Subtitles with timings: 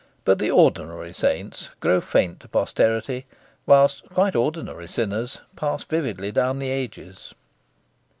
[0.25, 3.27] But the ordinary saints grow faint to posterity;
[3.67, 7.35] whilst quite ordinary sinners pass vividly down the ages.